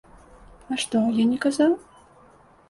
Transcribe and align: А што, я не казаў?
А 0.75 0.77
што, 0.83 0.97
я 1.21 1.25
не 1.35 1.39
казаў? 1.45 1.77